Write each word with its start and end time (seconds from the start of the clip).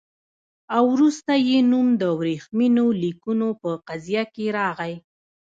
او 0.75 0.83
وروسته 0.93 1.33
یې 1.47 1.57
نوم 1.71 1.87
د 2.01 2.03
ورېښمینو 2.19 2.85
لیکونو 3.03 3.47
په 3.61 3.69
قضیه 3.87 4.23
کې 4.33 4.45
راغی. 4.57 4.93